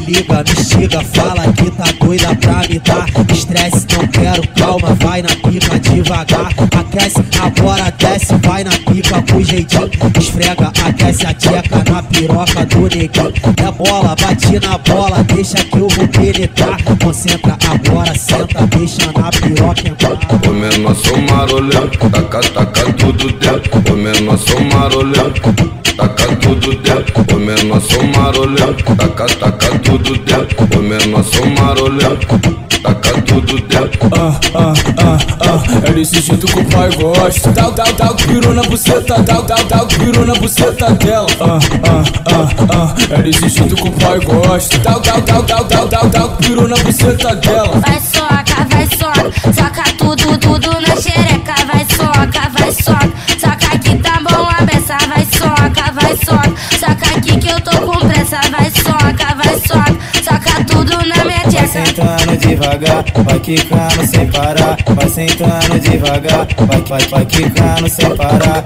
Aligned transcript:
liga, 0.00 0.44
me 0.44 0.60
estiga, 0.60 1.02
fala 1.02 1.52
que 1.52 1.70
tá 1.70 1.84
doida 2.00 2.34
pra 2.36 2.60
me 2.68 2.78
dar. 2.78 3.06
Estresse, 3.32 3.86
não 3.92 4.06
quero, 4.08 4.48
calma, 4.48 4.94
vai 4.94 5.22
na 5.22 5.28
pica 5.28 5.78
devagar. 5.78 6.52
Aquece, 6.78 7.24
agora 7.40 7.90
desce, 7.90 8.34
vai 8.36 8.64
na 8.64 8.70
pica 8.70 9.15
com 9.36 9.44
jeitinho 9.44 9.90
Esfrega, 10.18 10.72
aquece 10.84 11.26
a 11.26 11.34
tcheca 11.34 11.84
na 11.90 12.02
piroca 12.02 12.64
do 12.64 12.82
neguinho. 12.82 13.32
É 13.58 13.70
bola, 13.70 14.16
bate 14.16 14.58
na 14.60 14.78
bola, 14.78 15.22
deixa 15.24 15.56
que 15.56 15.76
eu 15.76 15.88
vou 15.88 16.08
penetrar. 16.08 16.82
Concentra 17.02 17.58
agora, 17.68 18.14
senta, 18.18 18.66
deixa 18.66 19.12
na 19.12 19.30
piroca 19.30 19.88
entrar. 19.88 20.18
O 20.48 20.52
menor 20.52 20.94
sou 20.94 21.18
marolento, 21.18 22.10
taca, 22.10 22.40
taca 22.40 22.92
tudo 22.94 23.32
dentro. 23.32 23.92
O 23.92 23.96
menor 23.96 24.38
sou 24.38 24.60
marolento 24.60 25.76
taca 25.96 26.36
tudo 26.36 26.74
dentro. 26.76 27.36
O 27.36 27.40
menor 27.40 27.80
sou 27.80 28.02
marolento, 28.04 28.96
taca, 28.96 29.26
taca 29.26 29.78
tudo 29.80 30.16
dentro. 30.18 30.78
O 30.78 30.82
menor 30.82 31.24
sou 31.24 31.46
marolento, 31.46 32.65
taca 32.86 33.20
tudo 33.22 33.60
dentro. 33.62 34.08
Ah, 34.12 34.38
ah, 34.54 34.72
ah, 34.98 35.18
ah, 35.40 35.88
é 35.88 35.92
desse 35.92 36.20
jeito 36.20 36.46
que 36.46 36.60
o 36.60 36.64
pai 36.66 36.90
gosta. 36.94 37.50
Dá, 37.50 37.70
dá 37.70 38.10
o 38.10 38.14
piru 38.14 38.54
na 38.54 38.62
buceta, 38.62 39.22
dá, 39.22 39.40
dá 39.40 39.82
o 39.82 39.86
piru 39.86 40.24
na 40.24 40.34
buceta 40.34 40.92
dela. 40.92 41.26
Ah, 41.40 41.58
ah, 41.84 42.04
ah, 42.26 42.48
ah, 42.70 43.14
é 43.18 43.22
desse 43.22 43.48
jeito 43.48 43.74
que 43.74 43.88
o 43.88 43.92
pai 43.92 44.20
gosta. 44.20 44.78
Dá, 44.78 44.98
dá, 44.98 45.18
dá, 45.20 45.40
dá, 45.40 45.84
dá, 45.84 46.02
dá 46.04 46.26
o 46.26 46.36
piru 46.36 46.68
na 46.68 46.76
buceta 46.76 47.34
dela. 47.36 47.80
Vai 47.80 48.00
soca, 48.00 48.66
vai 48.70 48.88
soca, 48.96 49.52
soca 49.52 49.84
tudo, 49.98 50.38
tudo 50.38 50.80
na 50.80 50.96
xereca. 50.96 51.54
Vai 51.66 51.86
soca, 51.90 52.48
vai 52.56 52.72
soca, 52.72 53.12
soca 53.38 53.78
que 53.78 53.96
tá 53.98 54.20
bom 54.20 54.48
a 54.48 54.64
beça. 54.64 54.96
Vai 55.08 55.26
soca, 55.26 55.92
vai 55.92 56.16
soca, 56.24 56.54
soca 56.78 57.16
aqui 57.16 57.36
que 57.38 57.48
eu 57.48 57.60
tô 57.60 57.80
com 57.80 57.98
pressa. 58.06 58.40
Vai 58.50 58.70
soca, 58.70 59.34
vai 59.34 59.58
soca, 59.58 59.96
soca 60.22 60.64
tudo 60.64 60.96
na 61.06 61.24
minha 61.24 61.46
sentando 61.66 62.15
devagar, 62.56 63.04
vai 63.22 63.40
quicando 63.40 64.06
sem 64.06 64.26
parar. 64.28 64.76
Vai 64.86 65.08
sentando 65.08 65.80
devagar, 65.80 66.46
vai, 66.66 66.80
vai, 66.80 67.08
vai 67.08 67.26
quicando 67.26 67.88
sem 67.88 68.16
parar. 68.16 68.64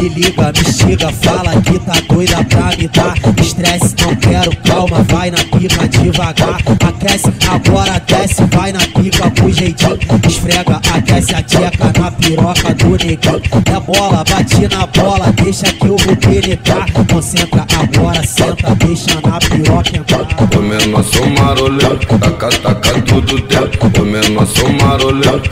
Me 0.00 0.08
liga, 0.10 0.52
me 0.52 0.60
estiga, 0.68 1.12
fala 1.12 1.62
que 1.62 1.78
tá 1.78 1.94
doida 2.08 2.44
pra 2.44 2.76
me 2.76 2.88
dar 2.88 3.14
Estresse, 3.40 3.94
não 4.00 4.14
quero, 4.16 4.54
calma, 4.56 5.02
vai 5.04 5.30
na 5.30 5.42
pica 5.58 5.88
devagar 5.88 6.60
Aquece, 6.86 7.32
agora 7.48 8.00
desce, 8.06 8.44
vai 8.54 8.72
na 8.72 8.80
pica 8.80 9.30
com 9.40 9.50
jeitinho 9.50 9.98
Esfrega, 10.26 10.80
aquece 10.94 11.34
a 11.34 11.42
tcheca 11.42 11.92
na 11.98 12.10
piroca 12.10 12.74
do 12.74 12.90
neguinho 12.90 13.42
É 13.66 13.80
bola, 13.80 14.24
bate 14.24 14.68
na 14.68 14.86
bola, 14.86 15.32
deixa 15.32 15.66
que 15.72 15.86
eu 15.86 15.96
vou 15.96 16.16
penetrar 16.16 16.86
Concentra 17.10 17.66
agora, 17.78 18.26
senta, 18.26 18.74
deixa 18.76 19.14
na 19.20 19.38
piroca 19.38 19.96
entrar 19.96 20.26
O 20.56 20.62
menor 20.62 21.04
sou 21.04 21.26
marolento, 21.30 22.18
taca, 22.18 22.48
taca 22.48 23.00
tudo 23.02 23.40
dentro. 23.42 24.02
O 24.02 24.04
menor 24.04 24.46
sou 24.46 24.72
marolento, 24.72 25.50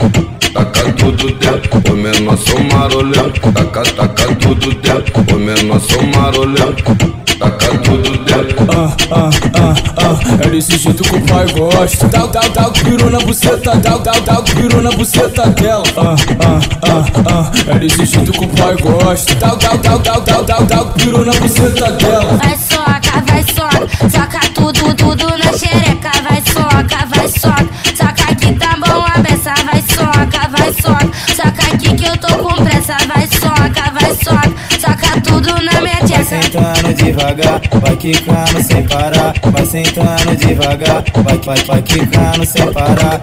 taca 0.52 0.92
tudo 0.92 1.30
dentro. 1.32 1.92
O 1.92 1.96
menor 1.96 2.36
sou 2.38 2.62
marolento, 2.64 3.52
taca, 3.52 3.82
taca 3.82 4.34
tudo 4.36 4.74
dentro. 4.74 5.34
O 5.34 5.38
menor 5.38 5.80
sou 5.80 6.02
marolento, 6.06 6.96
taca 7.38 7.78
tudo 7.78 8.18
dentro. 8.24 8.66
Ah, 8.70 8.96
ah, 9.10 9.30
ah, 9.54 9.74
ah, 9.96 10.03
é 10.40 10.48
desse 10.48 10.76
jeito 10.76 11.02
que 11.02 11.16
o 11.16 11.20
pai 11.22 11.46
gosta. 11.52 12.08
Dá, 12.08 12.26
dá, 12.26 12.40
dá 12.40 12.68
o 12.68 12.72
piru 12.72 13.10
na 13.10 13.18
buceta, 13.20 13.76
dá, 13.76 13.98
dá, 13.98 14.12
dá 14.12 14.40
o 14.40 14.42
piru 14.42 14.82
na 14.82 14.90
buceta 14.92 15.50
dela. 15.50 15.84
Ah, 15.96 16.16
ah, 16.40 16.60
ah, 16.82 17.04
ah, 17.26 17.74
é 17.74 17.78
desse 17.78 18.04
jeito 18.04 18.32
que 18.32 18.44
o 18.44 18.48
pai 18.48 18.76
gosta. 18.76 19.34
Dá, 19.36 19.54
dá, 19.54 19.74
dá, 19.76 19.96
dá, 19.98 20.18
dá, 20.20 20.42
dá, 20.42 20.60
dá 20.60 20.82
o 20.82 20.86
piru 20.92 21.24
na 21.24 21.32
buceta 21.32 21.92
dela. 21.92 22.36
Vai 22.36 22.56
soca, 22.56 23.22
vai 23.26 23.44
soca, 23.44 24.10
soca 24.10 24.40
tudo, 24.54 24.94
tudo 24.94 25.26
na 25.26 25.52
xereca. 25.52 26.10
Vai 26.28 26.42
soca, 26.46 27.06
vai 27.06 27.28
soca, 27.28 27.68
soca 27.96 28.34
que 28.34 28.52
tá 28.54 28.76
bom 28.76 29.04
a 29.04 29.18
beça. 29.20 29.54
Vai 29.64 29.82
soca, 29.82 30.48
vai 30.48 30.72
soca, 30.74 31.10
soca 31.34 31.74
aqui 31.74 31.94
que 31.94 32.06
eu 32.06 32.16
tô 32.18 32.34
com 32.38 32.64
pressa. 32.64 32.96
Vai 33.06 33.26
soca, 33.26 33.53
Vai 35.74 36.24
sentando 36.24 36.94
devagar, 36.94 37.60
vai 37.80 37.96
quicando 37.96 38.62
sem 38.62 38.86
parar. 38.86 39.34
Vai 39.42 39.66
sentando 39.66 40.36
devagar, 40.36 41.04
vai, 41.22 41.38
vai, 41.38 41.58
vai 41.64 41.82
quicando 41.82 42.44
sem 42.46 42.72
parar. 42.72 43.20